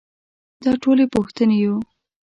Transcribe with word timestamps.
دا 0.63 0.71
ټولې 0.83 1.05
پوښتنې 1.15 1.57
يو. 1.63 1.75